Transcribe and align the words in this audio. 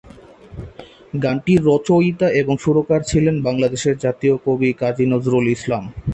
গানটির 1.23 1.61
রচয়িতা 1.65 2.27
এবং 2.41 2.55
সুরকার 2.57 3.01
ছিলেন 3.01 3.35
বাংলাদেশের 3.47 3.95
জাতীয় 3.97 4.35
কবি 4.45 4.69
কাজী 4.81 5.05
নজরুল 5.05 5.45
ইসলাম। 5.47 5.83